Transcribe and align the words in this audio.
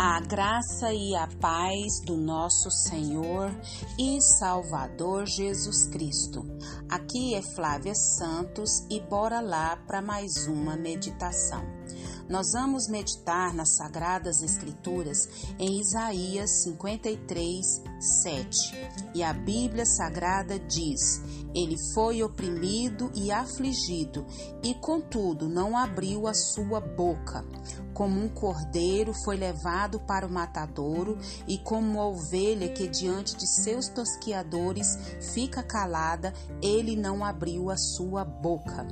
A 0.00 0.20
graça 0.20 0.94
e 0.94 1.16
a 1.16 1.26
paz 1.26 1.98
do 1.98 2.16
nosso 2.16 2.70
Senhor 2.70 3.50
e 3.98 4.22
Salvador 4.22 5.26
Jesus 5.26 5.88
Cristo. 5.88 6.46
Aqui 6.88 7.34
é 7.34 7.42
Flávia 7.42 7.96
Santos 7.96 8.86
e 8.88 9.00
bora 9.00 9.40
lá 9.40 9.76
para 9.88 10.00
mais 10.00 10.46
uma 10.46 10.76
meditação. 10.76 11.64
Nós 12.28 12.52
vamos 12.52 12.86
meditar 12.86 13.52
nas 13.52 13.76
Sagradas 13.76 14.40
Escrituras 14.40 15.28
em 15.58 15.80
Isaías 15.80 16.62
53, 16.62 17.82
7. 17.98 18.90
E 19.14 19.22
a 19.24 19.32
Bíblia 19.32 19.84
Sagrada 19.84 20.60
diz: 20.60 21.22
Ele 21.52 21.76
foi 21.94 22.22
oprimido 22.22 23.10
e 23.16 23.32
afligido, 23.32 24.24
e 24.62 24.74
contudo 24.74 25.48
não 25.48 25.76
abriu 25.76 26.28
a 26.28 26.34
sua 26.34 26.80
boca. 26.80 27.44
Como 27.98 28.22
um 28.22 28.28
cordeiro 28.28 29.12
foi 29.12 29.36
levado 29.36 29.98
para 29.98 30.24
o 30.24 30.30
matadouro, 30.30 31.18
e 31.48 31.58
como 31.58 31.98
ovelha 31.98 32.68
que 32.68 32.86
diante 32.86 33.36
de 33.36 33.44
seus 33.44 33.88
tosquiadores 33.88 34.86
fica 35.34 35.64
calada, 35.64 36.32
ele 36.62 36.94
não 36.94 37.24
abriu 37.24 37.72
a 37.72 37.76
sua 37.76 38.24
boca. 38.24 38.86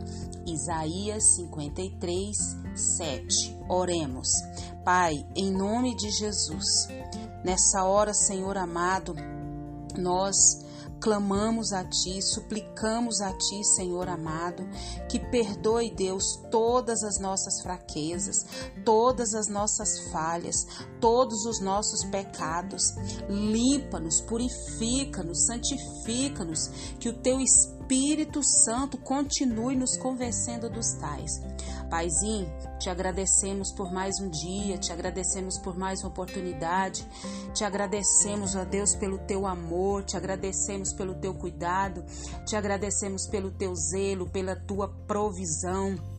Isaías 0.45 1.37
53, 1.37 2.37
7. 2.75 3.57
Oremos. 3.69 4.29
Pai, 4.85 5.15
em 5.37 5.53
nome 5.53 5.95
de 5.95 6.11
Jesus, 6.11 6.89
nessa 7.45 7.85
hora, 7.85 8.13
Senhor 8.13 8.59
amado, 8.59 9.15
nós 9.97 10.66
clamamos 11.01 11.73
a 11.73 11.85
Ti, 11.85 12.21
suplicamos 12.21 13.21
a 13.21 13.33
Ti, 13.33 13.65
Senhor 13.65 14.09
amado, 14.09 14.67
que 15.09 15.19
perdoe, 15.19 15.91
Deus, 15.91 16.41
todas 16.51 17.03
as 17.03 17.19
nossas 17.19 17.61
fraquezas, 17.63 18.45
todas 18.85 19.35
as 19.35 19.49
nossas 19.49 20.11
falhas, 20.11 20.67
todos 21.01 21.47
os 21.47 21.61
nossos 21.61 22.05
pecados. 22.05 22.95
Limpa-nos, 23.29 24.21
purifica-nos, 24.21 25.47
santifica-nos, 25.47 26.69
que 26.99 27.09
o 27.09 27.13
Teu 27.13 27.41
Espírito 27.41 27.86
Santo 28.43 28.99
continue 28.99 29.77
nos 29.77 29.97
convencendo 29.97 30.69
dos 30.69 30.95
tais. 30.95 31.41
Paizinho, 31.89 32.51
te 32.81 32.91
agradecemos 32.91 33.73
por 33.73 33.93
mais 33.93 34.21
um 34.21 34.29
dia, 34.29 34.77
te 34.77 34.93
agradecemos 34.93 35.57
por 35.59 35.77
mais 35.79 36.01
uma 36.03 36.09
oportunidade, 36.09 37.07
te 37.55 37.65
agradecemos, 37.65 38.57
ó 38.57 38.65
Deus, 38.65 38.95
pelo 38.97 39.19
teu 39.19 39.47
amor, 39.47 40.05
te 40.05 40.17
agradecemos 40.17 40.93
pelo 40.93 41.15
teu 41.15 41.33
cuidado, 41.35 42.05
te 42.45 42.57
agradecemos 42.57 43.27
pelo 43.29 43.51
teu 43.53 43.75
zelo, 43.75 44.29
pela 44.29 44.57
tua 44.57 44.89
provisão. 45.07 46.16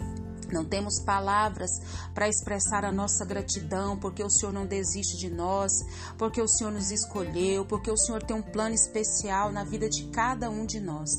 Não 0.53 0.65
temos 0.65 0.99
palavras 0.99 1.71
para 2.13 2.27
expressar 2.27 2.85
a 2.85 2.91
nossa 2.91 3.25
gratidão, 3.25 3.97
porque 3.97 4.23
o 4.23 4.29
Senhor 4.29 4.51
não 4.51 4.65
desiste 4.65 5.17
de 5.17 5.29
nós, 5.29 5.71
porque 6.17 6.41
o 6.41 6.47
Senhor 6.47 6.71
nos 6.71 6.91
escolheu, 6.91 7.65
porque 7.65 7.91
o 7.91 7.97
Senhor 7.97 8.23
tem 8.23 8.35
um 8.35 8.41
plano 8.41 8.75
especial 8.75 9.51
na 9.51 9.63
vida 9.63 9.89
de 9.89 10.05
cada 10.07 10.49
um 10.49 10.65
de 10.65 10.79
nós. 10.79 11.09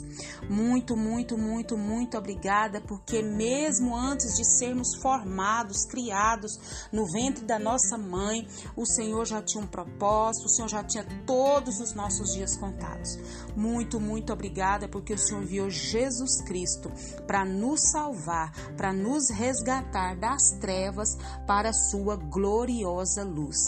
Muito, 0.49 0.97
muito, 0.97 1.37
muito, 1.37 1.77
muito 1.77 2.17
obrigada, 2.17 2.81
porque 2.81 3.23
mesmo 3.23 3.97
antes 3.97 4.37
de 4.37 4.45
sermos 4.45 4.95
formados, 4.97 5.85
criados 5.85 6.89
no 6.93 7.07
ventre 7.07 7.45
da 7.45 7.59
nossa 7.59 7.99
mãe, 7.99 8.47
o 8.77 8.87
Senhor 8.87 9.25
já 9.27 9.43
tinha 9.43 9.63
um 9.63 9.67
propósito, 9.67 10.47
o 10.47 10.49
Senhor 10.49 10.69
já 10.69 10.85
tinha 10.85 11.05
todos 11.27 11.81
os 11.81 11.95
nossos 11.95 12.35
dias 12.35 12.57
contados. 12.57 13.19
Muito, 13.57 14.01
muito 14.01 14.33
obrigada, 14.33 14.89
porque 14.89 15.13
o 15.15 15.19
Senhor 15.19 15.43
enviou 15.43 15.71
Jesus 15.71 16.43
Cristo 16.43 16.91
para 17.27 17.45
nos 17.45 17.91
salvar, 17.91 18.53
para 18.77 18.93
nos 18.93 19.18
nos 19.19 19.31
resgatar 19.31 20.17
das 20.17 20.53
trevas 20.61 21.19
para 21.45 21.73
sua 21.73 22.15
gloriosa 22.15 23.25
luz. 23.25 23.67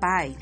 Pai, 0.00 0.34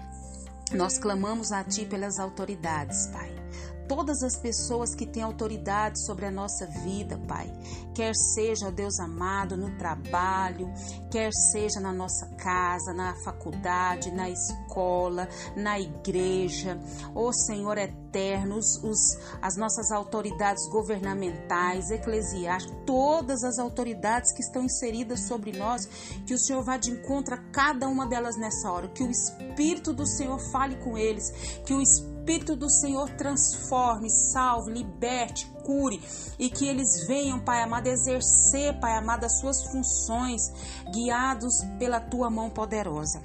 nós 0.73 0.97
clamamos 0.97 1.51
a 1.51 1.65
Ti 1.65 1.87
pelas 1.87 2.21
autoridades, 2.21 3.09
Pai 3.09 3.44
todas 3.89 4.23
as 4.23 4.37
pessoas 4.37 4.95
que 4.95 5.07
têm 5.07 5.23
autoridade 5.23 6.05
sobre 6.05 6.27
a 6.27 6.31
nossa 6.31 6.67
vida, 6.67 7.19
Pai. 7.27 7.51
Quer 7.95 8.15
seja, 8.15 8.71
Deus 8.71 8.99
amado, 8.99 9.57
no 9.57 9.77
trabalho, 9.77 10.73
quer 11.11 11.33
seja 11.33 11.81
na 11.81 11.93
nossa 11.93 12.27
casa, 12.37 12.93
na 12.93 13.15
faculdade, 13.25 14.11
na 14.11 14.29
escola, 14.29 15.29
na 15.57 15.79
igreja. 15.79 16.79
Ó 17.15 17.33
Senhor 17.33 17.79
eterno, 17.79 18.57
os, 18.57 18.83
os, 18.83 19.19
as 19.41 19.57
nossas 19.57 19.91
autoridades 19.91 20.69
governamentais, 20.69 21.91
eclesiásticas, 21.91 22.77
todas 22.87 23.43
as 23.45 23.59
autoridades 23.59 24.33
que 24.33 24.41
estão 24.41 24.65
inseridas 24.65 25.27
sobre 25.27 25.53
nós, 25.53 25.87
que 26.27 26.35
o 26.35 26.39
Senhor 26.39 26.63
vá 26.63 26.77
de 26.77 26.91
encontro 26.91 27.35
a 27.35 27.39
cada 27.53 27.89
uma 27.89 28.07
delas 28.07 28.37
nessa 28.37 28.71
hora, 28.71 28.89
que 28.89 29.03
o 29.03 29.11
Espírito 29.11 29.93
do 29.93 30.07
Senhor 30.07 30.39
fale 30.51 30.77
com 30.77 30.97
eles, 30.97 31.31
que 31.65 31.75
o 31.75 31.81
Espírito 31.81 32.14
Espírito 32.25 32.57
do 32.57 32.71
Senhor 32.71 33.11
transforme, 33.11 34.09
salve, 34.09 34.73
liberte, 34.73 35.47
cure 35.63 36.01
e 36.39 36.49
que 36.49 36.67
eles 36.67 37.07
venham, 37.07 37.39
Pai 37.39 37.63
amado, 37.63 37.87
exercer, 37.87 38.81
Pai 38.81 38.97
amado, 38.97 39.25
as 39.25 39.39
suas 39.41 39.63
funções, 39.65 40.51
guiados 40.91 41.63
pela 41.79 42.01
tua 42.01 42.31
mão 42.31 42.49
poderosa. 42.49 43.23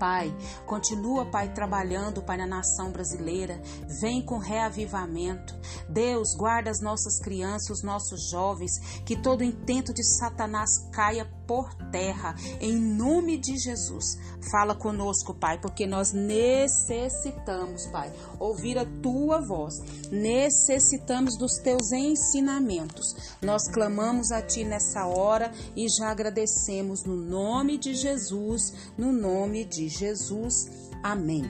Pai, 0.00 0.36
continua, 0.66 1.26
Pai, 1.26 1.52
trabalhando, 1.52 2.20
Pai, 2.20 2.36
na 2.36 2.46
nação 2.46 2.90
brasileira. 2.90 3.62
Vem 4.00 4.20
com 4.20 4.38
reavivamento. 4.38 5.56
Deus, 5.88 6.34
guarda 6.34 6.70
as 6.70 6.80
nossas 6.80 7.20
crianças, 7.20 7.70
os 7.70 7.82
nossos 7.84 8.28
jovens, 8.28 8.80
que 9.06 9.14
todo 9.14 9.44
intento 9.44 9.94
de 9.94 10.02
Satanás 10.02 10.88
caia 10.92 11.24
por 11.48 11.74
terra, 11.90 12.36
em 12.60 12.76
nome 12.76 13.38
de 13.38 13.56
Jesus. 13.56 14.18
Fala 14.52 14.74
conosco, 14.74 15.34
Pai, 15.34 15.58
porque 15.58 15.86
nós 15.86 16.12
necessitamos, 16.12 17.86
Pai, 17.86 18.12
ouvir 18.38 18.78
a 18.78 18.84
tua 18.84 19.40
voz. 19.40 19.80
Necessitamos 20.12 21.38
dos 21.38 21.54
teus 21.54 21.90
ensinamentos. 21.90 23.16
Nós 23.42 23.66
clamamos 23.66 24.30
a 24.30 24.42
ti 24.42 24.62
nessa 24.62 25.06
hora 25.06 25.50
e 25.74 25.88
já 25.88 26.10
agradecemos 26.10 27.04
no 27.04 27.16
nome 27.16 27.78
de 27.78 27.94
Jesus, 27.94 28.92
no 28.98 29.10
nome 29.10 29.64
de 29.64 29.88
Jesus. 29.88 30.68
Amém. 31.02 31.44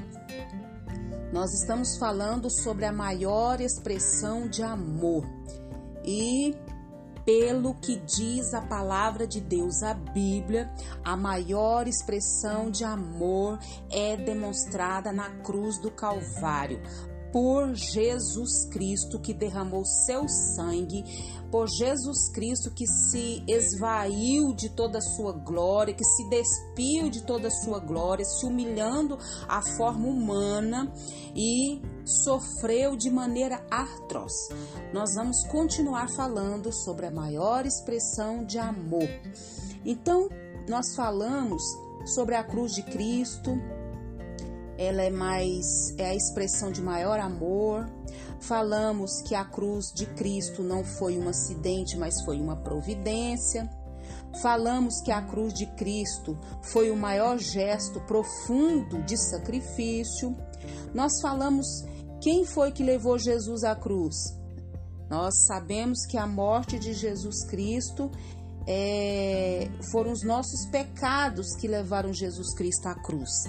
Nós 1.33 1.53
estamos 1.53 1.99
falando 1.99 2.49
sobre 2.49 2.87
a 2.87 2.93
maior 2.93 3.61
expressão 3.61 4.49
de 4.49 4.63
amor. 4.63 5.27
E 6.05 6.55
pelo 7.29 7.75
que 7.75 7.97
diz 7.97 8.55
a 8.55 8.63
palavra 8.63 9.27
de 9.27 9.39
Deus, 9.39 9.83
a 9.83 9.93
Bíblia, 9.93 10.73
a 11.05 11.15
maior 11.15 11.87
expressão 11.87 12.71
de 12.71 12.85
amor 12.85 13.59
é 13.91 14.17
demonstrada 14.17 15.13
na 15.13 15.29
cruz 15.43 15.77
do 15.77 15.91
Calvário 15.91 16.81
por 17.33 17.75
Jesus 17.75 18.67
Cristo 18.71 19.19
que 19.19 19.35
derramou 19.35 19.85
seu 19.85 20.29
sangue, 20.29 21.05
por 21.51 21.69
Jesus 21.69 22.31
Cristo 22.31 22.71
que 22.71 22.87
se 22.87 23.43
esvaiu 23.47 24.55
de 24.55 24.69
toda 24.71 24.99
a 24.99 25.03
sua 25.03 25.33
glória, 25.33 25.95
que 25.95 26.05
se 26.05 26.29
despiu 26.29 27.11
de 27.11 27.23
toda 27.23 27.49
a 27.49 27.51
sua 27.51 27.79
glória, 27.79 28.25
se 28.25 28.47
humilhando 28.47 29.19
à 29.49 29.63
forma 29.77 30.07
humana 30.07 30.93
e 31.35 31.81
sofreu 32.05 32.97
de 32.97 33.11
maneira 33.11 33.65
atroz. 33.71 34.33
Nós 34.93 35.15
vamos 35.15 35.45
continuar 35.45 36.09
falando 36.11 36.73
sobre 36.73 37.07
a 37.07 37.11
maior 37.11 37.67
expressão 37.67 38.45
de 38.45 38.59
amor. 38.59 39.09
Então, 39.85 40.29
nós 40.69 40.95
falamos 40.95 41.63
sobre 42.05 42.35
a 42.35 42.45
cruz 42.45 42.75
de 42.75 42.83
Cristo, 42.83 43.51
ela 44.79 45.03
é 45.03 45.11
mais 45.11 45.67
é 45.99 46.07
a 46.07 46.15
expressão 46.15 46.71
de 46.71 46.81
maior 46.81 47.19
amor. 47.19 47.85
Falamos 48.41 49.21
que 49.23 49.35
a 49.35 49.45
cruz 49.45 49.93
de 49.93 50.07
Cristo 50.07 50.63
não 50.63 50.85
foi 50.85 51.19
um 51.19 51.29
acidente, 51.29 51.99
mas 51.99 52.23
foi 52.25 52.41
uma 52.41 52.57
providência. 52.57 53.69
Falamos 54.41 55.01
que 55.03 55.11
a 55.11 55.21
cruz 55.21 55.53
de 55.53 55.67
Cristo 55.75 56.39
foi 56.63 56.93
o 56.93 56.97
maior 56.97 57.39
gesto 57.39 58.01
profundo 58.03 59.03
de 59.03 59.17
sacrifício. 59.17 60.37
Nós 60.95 61.21
falamos 61.21 61.67
quem 62.21 62.45
foi 62.45 62.71
que 62.71 62.85
levou 62.85 63.19
Jesus 63.19 63.65
à 63.65 63.75
cruz? 63.75 64.15
Nós 65.11 65.47
sabemos 65.47 66.07
que 66.07 66.17
a 66.17 66.27
morte 66.27 66.79
de 66.79 66.93
Jesus 66.93 67.45
Cristo 67.47 68.11
é, 68.67 69.69
foram 69.91 70.13
os 70.13 70.23
nossos 70.23 70.67
pecados 70.67 71.57
que 71.57 71.67
levaram 71.67 72.13
Jesus 72.13 72.55
Cristo 72.55 72.87
à 72.87 72.95
cruz. 72.95 73.47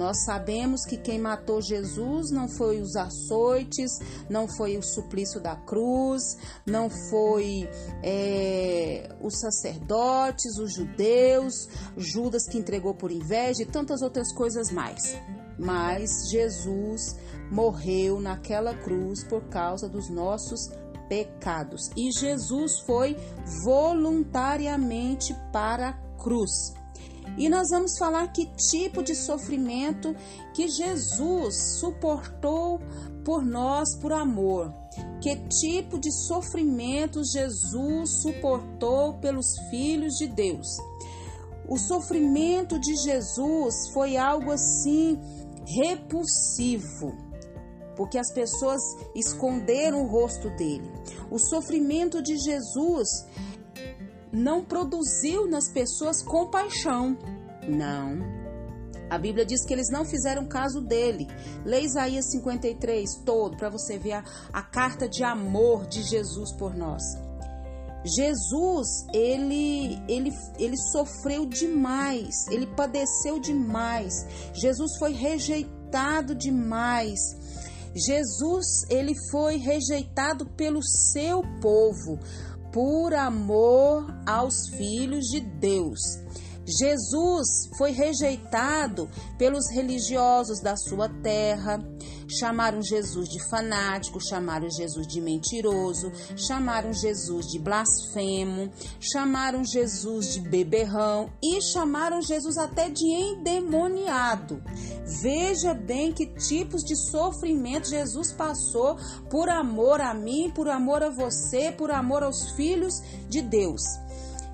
Nós 0.00 0.24
sabemos 0.24 0.86
que 0.86 0.96
quem 0.96 1.18
matou 1.18 1.60
Jesus 1.60 2.30
não 2.30 2.48
foi 2.48 2.80
os 2.80 2.96
açoites, 2.96 3.98
não 4.30 4.48
foi 4.48 4.78
o 4.78 4.82
suplício 4.82 5.38
da 5.42 5.54
cruz, 5.54 6.38
não 6.64 6.88
foi 6.88 7.68
é, 8.02 9.14
os 9.20 9.38
sacerdotes, 9.38 10.56
os 10.56 10.72
judeus, 10.72 11.68
Judas 11.98 12.48
que 12.48 12.56
entregou 12.56 12.94
por 12.94 13.12
inveja 13.12 13.62
e 13.62 13.66
tantas 13.66 14.00
outras 14.00 14.32
coisas 14.32 14.70
mais. 14.70 15.18
Mas 15.58 16.30
Jesus 16.30 17.18
morreu 17.50 18.18
naquela 18.18 18.74
cruz 18.74 19.22
por 19.22 19.50
causa 19.50 19.86
dos 19.86 20.08
nossos 20.08 20.70
pecados. 21.10 21.90
E 21.94 22.10
Jesus 22.10 22.80
foi 22.86 23.18
voluntariamente 23.66 25.36
para 25.52 25.90
a 25.90 25.92
cruz. 26.16 26.79
E 27.36 27.48
nós 27.48 27.70
vamos 27.70 27.96
falar 27.98 28.28
que 28.28 28.46
tipo 28.56 29.02
de 29.02 29.14
sofrimento 29.14 30.14
que 30.54 30.68
Jesus 30.68 31.78
suportou 31.80 32.80
por 33.24 33.44
nós 33.44 33.96
por 33.96 34.12
amor. 34.12 34.72
Que 35.20 35.36
tipo 35.48 35.98
de 35.98 36.10
sofrimento 36.26 37.22
Jesus 37.24 38.22
suportou 38.22 39.14
pelos 39.14 39.46
filhos 39.70 40.14
de 40.14 40.26
Deus. 40.26 40.78
O 41.68 41.76
sofrimento 41.76 42.78
de 42.80 42.96
Jesus 42.96 43.90
foi 43.92 44.16
algo 44.16 44.50
assim 44.50 45.20
repulsivo, 45.64 47.14
porque 47.96 48.18
as 48.18 48.32
pessoas 48.32 48.80
esconderam 49.14 50.02
o 50.02 50.08
rosto 50.08 50.50
dele. 50.56 50.90
O 51.30 51.38
sofrimento 51.38 52.20
de 52.20 52.36
Jesus 52.38 53.24
não 54.32 54.64
produziu 54.64 55.46
nas 55.48 55.70
pessoas 55.70 56.22
compaixão. 56.22 57.16
Não. 57.68 58.40
A 59.10 59.18
Bíblia 59.18 59.44
diz 59.44 59.64
que 59.64 59.72
eles 59.72 59.90
não 59.90 60.04
fizeram 60.04 60.46
caso 60.46 60.80
dele. 60.80 61.26
Lê 61.64 61.80
Isaías 61.82 62.30
53 62.30 63.22
todo 63.24 63.56
para 63.56 63.68
você 63.68 63.98
ver 63.98 64.12
a, 64.12 64.24
a 64.52 64.62
carta 64.62 65.08
de 65.08 65.24
amor 65.24 65.86
de 65.86 66.02
Jesus 66.02 66.52
por 66.52 66.76
nós. 66.76 67.02
Jesus, 68.04 68.88
ele, 69.12 70.00
ele, 70.08 70.32
ele 70.58 70.76
sofreu 70.76 71.44
demais, 71.44 72.46
ele 72.50 72.66
padeceu 72.66 73.38
demais. 73.38 74.26
Jesus 74.54 74.96
foi 74.98 75.12
rejeitado 75.12 76.34
demais. 76.34 77.18
Jesus, 77.94 78.84
ele 78.88 79.14
foi 79.30 79.56
rejeitado 79.56 80.46
pelo 80.56 80.80
seu 80.82 81.42
povo 81.60 82.18
por 82.72 83.14
amor 83.14 84.06
aos 84.26 84.68
filhos 84.76 85.26
de 85.26 85.40
Deus. 85.40 86.00
Jesus 86.66 87.68
foi 87.76 87.90
rejeitado 87.90 89.08
pelos 89.36 89.68
religiosos 89.72 90.60
da 90.60 90.76
sua 90.76 91.08
terra. 91.08 91.78
Chamaram 92.38 92.80
Jesus 92.80 93.28
de 93.28 93.42
fanático, 93.48 94.20
chamaram 94.20 94.70
Jesus 94.70 95.06
de 95.06 95.20
mentiroso, 95.20 96.12
chamaram 96.36 96.92
Jesus 96.92 97.46
de 97.46 97.58
blasfemo, 97.58 98.70
chamaram 99.00 99.64
Jesus 99.64 100.34
de 100.34 100.40
beberrão 100.40 101.28
e 101.42 101.60
chamaram 101.60 102.22
Jesus 102.22 102.56
até 102.56 102.88
de 102.88 103.06
endemoniado. 103.06 104.62
Veja 105.22 105.74
bem 105.74 106.12
que 106.12 106.26
tipos 106.26 106.84
de 106.84 106.94
sofrimento 107.10 107.88
Jesus 107.88 108.32
passou 108.32 108.96
por 109.28 109.48
amor 109.48 110.00
a 110.00 110.14
mim, 110.14 110.52
por 110.54 110.68
amor 110.68 111.02
a 111.02 111.10
você, 111.10 111.72
por 111.72 111.90
amor 111.90 112.22
aos 112.22 112.52
filhos 112.52 112.94
de 113.28 113.42
Deus 113.42 113.82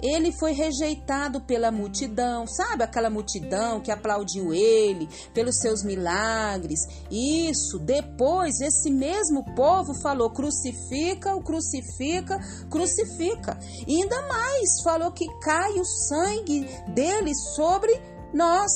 ele 0.02 0.30
foi 0.32 0.52
rejeitado 0.52 1.40
pela 1.40 1.70
multidão, 1.70 2.46
sabe 2.46 2.82
aquela 2.82 3.08
multidão 3.08 3.80
que 3.80 3.90
aplaudiu 3.90 4.52
ele 4.52 5.08
pelos 5.32 5.58
seus 5.58 5.82
milagres. 5.82 6.80
Isso, 7.10 7.78
depois 7.78 8.60
esse 8.60 8.90
mesmo 8.90 9.44
povo 9.54 9.94
falou: 10.02 10.30
crucifica, 10.30 11.34
o 11.34 11.42
crucifica, 11.42 12.38
crucifica. 12.70 13.58
E 13.86 14.02
ainda 14.02 14.28
mais, 14.28 14.82
falou 14.82 15.12
que 15.12 15.26
cai 15.40 15.72
o 15.78 15.84
sangue 15.84 16.66
dele 16.94 17.34
sobre 17.54 17.92
nós. 18.34 18.70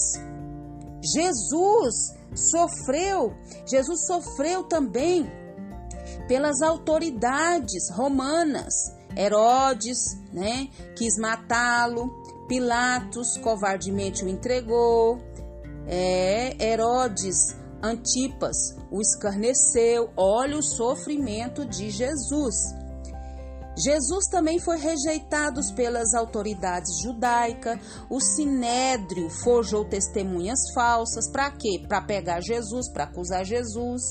Jesus 1.02 2.14
sofreu, 2.34 3.34
Jesus 3.66 4.06
sofreu 4.06 4.64
também 4.64 5.30
pelas 6.28 6.62
autoridades 6.62 7.90
romanas 7.90 8.99
Herodes, 9.16 9.98
né, 10.32 10.68
quis 10.96 11.16
matá-lo. 11.18 12.08
Pilatos 12.48 13.36
covardemente 13.38 14.24
o 14.24 14.28
entregou. 14.28 15.18
É, 15.86 16.56
Herodes 16.60 17.60
Antipas 17.82 18.76
o 18.90 19.00
escarneceu. 19.00 20.10
Olha 20.16 20.58
o 20.58 20.62
sofrimento 20.62 21.64
de 21.64 21.90
Jesus. 21.90 22.54
Jesus 23.76 24.26
também 24.30 24.58
foi 24.58 24.76
rejeitado 24.76 25.60
pelas 25.74 26.12
autoridades 26.12 27.00
judaicas. 27.02 27.80
O 28.10 28.20
sinédrio 28.20 29.30
forjou 29.30 29.84
testemunhas 29.86 30.58
falsas. 30.74 31.30
Para 31.30 31.50
quê? 31.52 31.82
Para 31.88 32.02
pegar 32.02 32.42
Jesus, 32.42 32.90
para 32.92 33.04
acusar 33.04 33.44
Jesus. 33.44 34.02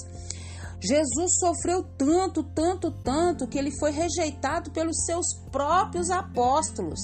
Jesus 0.81 1.39
sofreu 1.39 1.83
tanto, 1.97 2.43
tanto, 2.43 2.91
tanto 2.91 3.47
que 3.47 3.57
ele 3.57 3.71
foi 3.77 3.91
rejeitado 3.91 4.71
pelos 4.71 5.05
seus 5.05 5.33
próprios 5.51 6.09
apóstolos. 6.09 6.99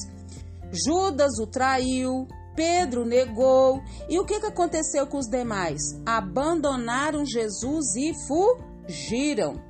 Judas 0.72 1.38
o 1.39 1.48
traiu, 1.48 2.27
Pedro 2.56 3.06
negou. 3.06 3.81
E 4.10 4.18
o 4.19 4.25
que, 4.25 4.39
que 4.39 4.45
aconteceu 4.45 5.06
com 5.07 5.18
os 5.18 5.27
demais? 5.27 5.81
Abandonaram 6.06 7.25
Jesus 7.25 7.95
e 7.95 8.13
fugiram. 8.27 9.62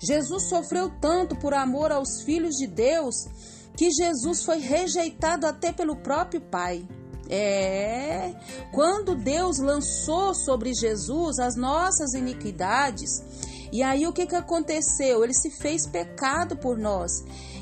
Jesus 0.00 0.48
sofreu 0.48 0.90
tanto 1.00 1.36
por 1.36 1.52
amor 1.52 1.90
aos 1.90 2.22
filhos 2.22 2.54
de 2.54 2.68
Deus 2.68 3.14
que 3.76 3.90
Jesus 3.90 4.44
foi 4.44 4.58
rejeitado 4.58 5.46
até 5.46 5.72
pelo 5.72 5.96
próprio 5.96 6.40
Pai. 6.40 6.86
É, 7.30 8.34
quando 8.72 9.14
Deus 9.14 9.58
lançou 9.58 10.34
sobre 10.34 10.72
Jesus 10.72 11.38
as 11.38 11.56
nossas 11.56 12.14
iniquidades, 12.14 13.10
e 13.72 13.82
aí 13.82 14.06
o 14.06 14.12
que, 14.12 14.26
que 14.26 14.34
aconteceu? 14.34 15.22
Ele 15.22 15.34
se 15.34 15.50
fez 15.50 15.86
pecado 15.86 16.56
por 16.56 16.78
nós. 16.78 17.12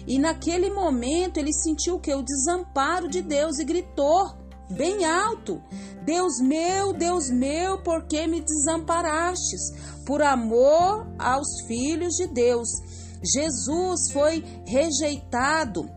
E 0.06 0.18
naquele 0.18 0.70
momento 0.70 1.38
ele 1.38 1.52
sentiu 1.52 1.96
o 1.96 2.00
que? 2.00 2.14
O 2.14 2.22
desamparo 2.22 3.08
de 3.08 3.22
Deus 3.22 3.58
e 3.58 3.64
gritou 3.64 4.34
bem 4.70 5.04
alto: 5.04 5.62
Deus 6.04 6.40
meu, 6.40 6.92
Deus 6.92 7.30
meu, 7.30 7.82
por 7.82 8.06
que 8.06 8.26
me 8.26 8.40
desamparastes? 8.40 9.72
Por 10.04 10.22
amor 10.22 11.06
aos 11.18 11.62
filhos 11.66 12.14
de 12.14 12.26
Deus. 12.28 12.68
Jesus 13.22 14.12
foi 14.12 14.44
rejeitado 14.64 15.90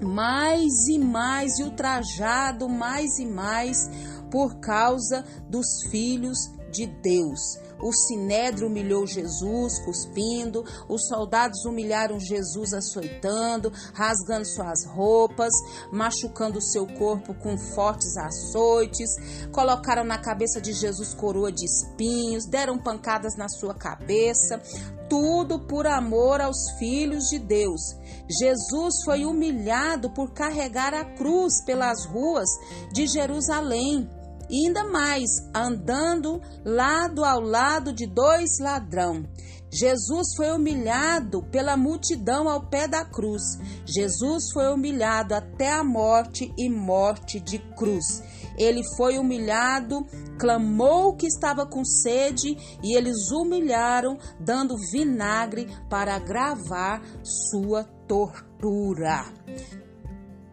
mais 0.00 0.88
e 0.88 0.98
mais 0.98 1.58
e 1.58 1.64
ultrajado 1.64 2.68
mais 2.68 3.18
e 3.18 3.26
mais 3.26 3.90
por 4.30 4.60
causa 4.60 5.24
dos 5.48 5.82
filhos 5.90 6.38
de 6.70 6.86
Deus. 6.86 7.40
O 7.82 7.92
sinédrio 7.92 8.66
humilhou 8.66 9.06
Jesus, 9.06 9.78
cuspindo. 9.80 10.64
Os 10.88 11.08
soldados 11.08 11.64
humilharam 11.64 12.20
Jesus, 12.20 12.72
açoitando, 12.74 13.72
rasgando 13.94 14.44
suas 14.44 14.84
roupas, 14.84 15.52
machucando 15.90 16.60
seu 16.60 16.86
corpo 16.86 17.34
com 17.34 17.56
fortes 17.56 18.16
açoites. 18.16 19.10
Colocaram 19.50 20.04
na 20.04 20.18
cabeça 20.18 20.60
de 20.60 20.72
Jesus 20.72 21.14
coroa 21.14 21.50
de 21.50 21.64
espinhos, 21.64 22.46
deram 22.46 22.78
pancadas 22.78 23.34
na 23.36 23.48
sua 23.48 23.74
cabeça. 23.74 24.60
Tudo 25.08 25.58
por 25.66 25.86
amor 25.86 26.40
aos 26.40 26.70
filhos 26.78 27.24
de 27.30 27.38
Deus. 27.38 27.80
Jesus 28.28 29.02
foi 29.04 29.24
humilhado 29.24 30.10
por 30.10 30.32
carregar 30.32 30.94
a 30.94 31.04
cruz 31.04 31.64
pelas 31.64 32.04
ruas 32.04 32.48
de 32.92 33.06
Jerusalém. 33.06 34.08
E 34.50 34.66
ainda 34.66 34.84
mais, 34.84 35.30
andando 35.54 36.40
lado 36.64 37.24
ao 37.24 37.40
lado 37.40 37.92
de 37.92 38.06
dois 38.06 38.58
ladrão. 38.60 39.24
Jesus 39.72 40.34
foi 40.36 40.50
humilhado 40.50 41.44
pela 41.44 41.76
multidão 41.76 42.48
ao 42.48 42.68
pé 42.68 42.88
da 42.88 43.04
cruz. 43.04 43.42
Jesus 43.86 44.50
foi 44.52 44.66
humilhado 44.66 45.32
até 45.32 45.72
a 45.72 45.84
morte 45.84 46.52
e 46.58 46.68
morte 46.68 47.38
de 47.38 47.58
cruz. 47.76 48.22
Ele 48.58 48.82
foi 48.96 49.16
humilhado, 49.16 50.04
clamou 50.38 51.14
que 51.14 51.26
estava 51.26 51.64
com 51.64 51.84
sede 51.84 52.56
e 52.82 52.96
eles 52.96 53.30
humilharam, 53.30 54.18
dando 54.40 54.74
vinagre 54.90 55.68
para 55.88 56.16
agravar 56.16 57.00
sua 57.22 57.84
tortura. 58.08 59.24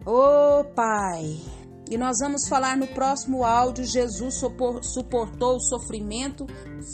Ô 0.06 0.60
oh, 0.60 0.64
Pai, 0.74 1.57
e 1.90 1.96
nós 1.96 2.18
vamos 2.20 2.46
falar 2.48 2.76
no 2.76 2.86
próximo 2.88 3.44
áudio: 3.44 3.84
Jesus 3.84 4.34
suportou 4.82 5.56
o 5.56 5.60
sofrimento 5.60 6.46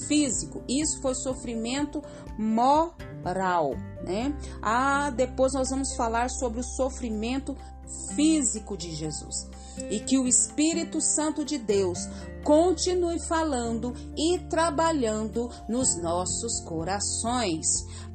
físico. 0.06 0.62
Isso 0.68 1.00
foi 1.00 1.14
sofrimento 1.14 2.02
moral, 2.38 3.72
né? 4.04 4.34
Ah, 4.62 5.10
depois 5.10 5.52
nós 5.52 5.70
vamos 5.70 5.94
falar 5.94 6.30
sobre 6.30 6.60
o 6.60 6.64
sofrimento 6.64 7.56
físico 8.14 8.76
de 8.76 8.94
Jesus. 8.94 9.48
E 9.90 9.98
que 10.00 10.18
o 10.18 10.26
Espírito 10.26 11.00
Santo 11.00 11.44
de 11.44 11.58
Deus 11.58 11.98
continue 12.44 13.18
falando 13.18 13.92
e 14.16 14.38
trabalhando 14.48 15.50
nos 15.68 16.00
nossos 16.00 16.60
corações. 16.60 17.66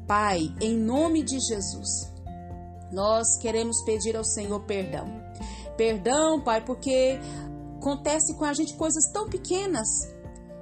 Pai, 0.07 0.53
em 0.61 0.77
nome 0.77 1.21
de 1.23 1.39
Jesus, 1.39 2.11
nós 2.91 3.37
queremos 3.37 3.83
pedir 3.83 4.15
ao 4.15 4.23
Senhor 4.23 4.61
perdão 4.61 5.28
perdão, 5.79 6.41
Pai, 6.41 6.59
porque 6.65 7.17
acontece 7.77 8.35
com 8.35 8.43
a 8.43 8.53
gente 8.53 8.73
coisas 8.73 9.09
tão 9.13 9.29
pequenas. 9.29 9.87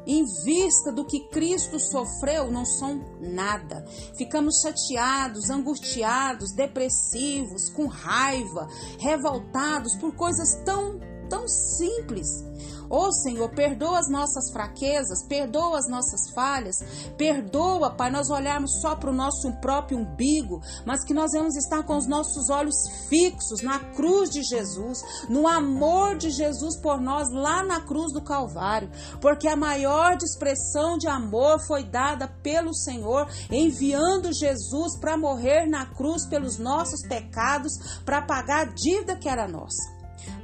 Em 0.06 0.24
vista 0.46 0.92
do 0.92 1.04
que 1.04 1.28
Cristo 1.30 1.80
sofreu, 1.80 2.52
não 2.52 2.64
são 2.64 3.04
nada. 3.20 3.84
Ficamos 4.16 4.62
chateados, 4.62 5.50
angustiados, 5.50 6.54
depressivos, 6.54 7.68
com 7.72 7.88
raiva, 7.88 8.70
revoltados 9.00 9.96
por 9.96 10.14
coisas 10.16 10.56
tão 10.64 11.00
tão 11.28 11.46
simples. 11.48 12.46
Ô 12.90 13.08
oh, 13.08 13.12
Senhor, 13.12 13.50
perdoa 13.50 14.00
as 14.00 14.10
nossas 14.10 14.52
fraquezas, 14.52 15.26
perdoa 15.28 15.78
as 15.78 15.90
nossas 15.90 16.30
falhas, 16.34 16.78
perdoa, 17.18 17.92
Pai, 17.92 18.10
nós 18.10 18.30
olharmos 18.30 18.80
só 18.82 18.96
para 18.96 19.10
o 19.10 19.14
nosso 19.14 19.52
próprio 19.60 19.98
umbigo, 19.98 20.62
mas 20.86 21.04
que 21.04 21.14
nós 21.14 21.32
vamos 21.34 21.56
estar 21.56 21.84
com 21.84 21.98
os 21.98 22.08
nossos 22.08 22.50
olhos 22.50 22.76
fixos 23.10 23.62
na 23.62 23.80
cruz 23.80 24.30
de 24.30 24.42
Jesus, 24.44 25.02
no 25.30 25.48
amor 25.48 26.18
de 26.18 26.30
Jesus 26.30 26.78
por 26.78 27.02
nós 27.02 27.30
lá 27.32 27.64
na 27.64 27.82
cruz 27.82 28.14
do 28.14 28.22
Calvário, 28.22 28.90
porque 29.20 29.48
a 29.48 29.56
maior 29.56 30.18
expressão 30.22 30.98
de 30.98 31.08
amor 31.08 31.60
foi 31.66 31.84
dada 31.84 32.28
pelo 32.42 32.74
Senhor, 32.74 33.28
enviando 33.52 34.34
Jesus 34.34 34.98
para 34.98 35.18
morrer 35.18 35.66
na 35.66 35.86
cruz 35.86 36.26
pelos 36.26 36.58
nossos 36.58 37.02
pecados, 37.08 38.02
para 38.06 38.22
pagar 38.22 38.68
a 38.68 38.72
dívida 38.72 39.16
que 39.16 39.30
era 39.30 39.48
nossa. 39.48 39.97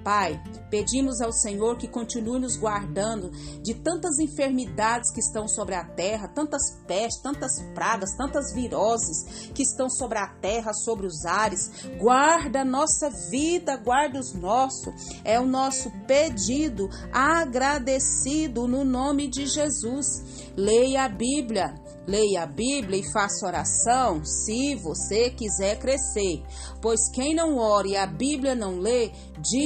Pai, 0.04 0.42
pedimos 0.70 1.22
ao 1.22 1.32
Senhor 1.32 1.78
que 1.78 1.88
continue 1.88 2.40
nos 2.40 2.58
guardando 2.58 3.32
de 3.62 3.74
tantas 3.74 4.20
enfermidades 4.20 5.12
que 5.14 5.22
estão 5.22 5.48
sobre 5.48 5.76
a 5.76 5.86
terra, 5.86 6.28
tantas 6.28 6.62
pestes, 6.86 7.22
tantas 7.22 7.62
pragas, 7.74 8.16
tantas 8.18 8.54
viroses 8.54 9.50
que 9.54 9.64
estão 9.64 9.90
sobre 9.90 10.18
a 10.18 10.28
terra, 10.28 10.74
sobre 10.74 11.08
os 11.08 11.26
ares. 11.26 11.72
Guarda 12.00 12.62
a 12.62 12.66
nossa 12.66 13.10
vida, 13.30 13.78
guarda 13.78 14.20
os 14.20 14.34
nossos. 14.34 14.94
É 15.24 15.40
o 15.40 15.46
nosso 15.46 15.90
pedido 16.06 16.90
agradecido 17.12 18.68
no 18.68 18.84
nome 18.84 19.30
de 19.30 19.46
Jesus. 19.46 20.52
Leia 20.58 21.06
a 21.06 21.10
Bíblia. 21.10 21.76
Leia 22.06 22.44
a 22.44 22.46
Bíblia 22.46 23.00
e 23.00 23.14
faça 23.14 23.48
oração 23.48 24.26
se 24.26 24.76
você 24.76 25.30
quiser 25.30 25.80
crescer, 25.80 26.44
pois 26.82 27.10
quem 27.14 27.34
não 27.34 27.58
ore 27.58 27.92
e 27.92 27.96
a 27.96 28.06
Bíblia 28.06 28.54
não 28.54 28.78
lê, 28.78 29.10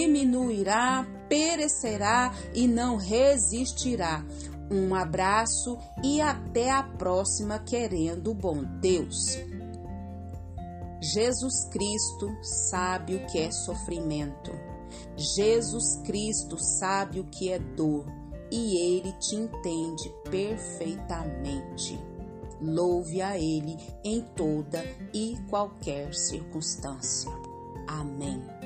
diminuirá, 0.07 1.05
perecerá 1.27 2.33
e 2.53 2.67
não 2.67 2.95
resistirá. 2.95 4.25
Um 4.71 4.95
abraço 4.95 5.77
e 6.03 6.21
até 6.21 6.71
a 6.71 6.83
próxima, 6.83 7.59
querendo 7.59 8.33
bom 8.33 8.63
Deus. 8.79 9.37
Jesus 11.01 11.65
Cristo 11.69 12.35
sabe 12.41 13.15
o 13.15 13.25
que 13.27 13.39
é 13.39 13.51
sofrimento. 13.51 14.51
Jesus 15.15 16.01
Cristo 16.05 16.57
sabe 16.57 17.19
o 17.19 17.25
que 17.25 17.51
é 17.51 17.59
dor 17.59 18.05
e 18.51 18.77
ele 18.77 19.11
te 19.13 19.35
entende 19.35 20.11
perfeitamente. 20.29 21.99
Louve 22.59 23.21
a 23.21 23.37
Ele 23.37 23.77
em 24.03 24.21
toda 24.35 24.83
e 25.13 25.37
qualquer 25.47 26.11
circunstância. 26.15 27.31
Amém. 27.87 28.56